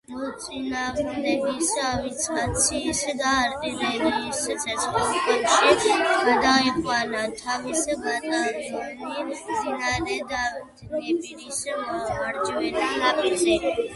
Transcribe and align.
მოწინააღმდეგის 0.11 1.67
ავიაციისა 1.87 3.11
და 3.19 3.33
არტილერიის 3.41 4.39
ცეცხლქვეშ 4.45 5.85
გადაიყვანა 6.29 7.21
თავისი 7.43 7.99
ბატალიონი 8.07 9.29
მდინარე 9.51 10.17
დნეპრის 10.33 11.61
მარჯვენა 11.85 12.89
ნაპირზე. 13.05 13.59